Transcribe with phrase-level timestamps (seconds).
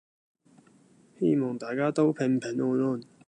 [1.19, 3.03] 希望大家都平平安安